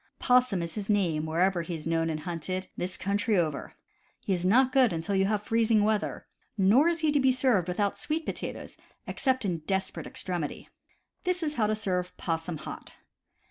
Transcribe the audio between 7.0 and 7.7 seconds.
he to be served